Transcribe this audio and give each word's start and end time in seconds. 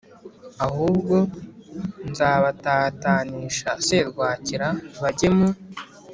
Ahubwo 0.65 1.15
nzabatatanisha 2.09 3.69
serwakira 3.87 4.67
bajye 5.01 5.29
mu 5.35 5.49